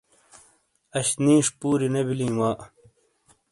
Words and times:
اش 0.97 1.09
نیش 1.23 1.47
پوری 1.59 1.87
نے 1.93 2.01
بلی 2.07 2.29
وا 2.37 2.49